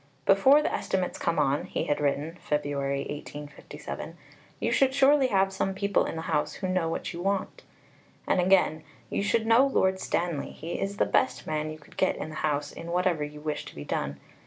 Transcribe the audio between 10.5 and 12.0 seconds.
he is the best man you could